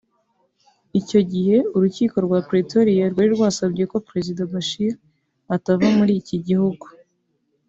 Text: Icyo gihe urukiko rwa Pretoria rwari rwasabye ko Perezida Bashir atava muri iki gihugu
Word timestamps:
Icyo 0.99 1.19
gihe 1.31 1.57
urukiko 1.75 2.15
rwa 2.25 2.39
Pretoria 2.49 3.05
rwari 3.11 3.29
rwasabye 3.35 3.83
ko 3.91 3.97
Perezida 4.07 4.41
Bashir 4.51 4.93
atava 5.55 5.87
muri 5.97 6.13
iki 6.21 6.37
gihugu 6.47 6.85